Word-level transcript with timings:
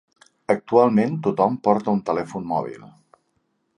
Actualment 0.53 1.13
tothom 1.29 1.59
porta 1.67 1.93
un 1.97 2.03
telèfon 2.11 2.49
mòbil 2.53 2.89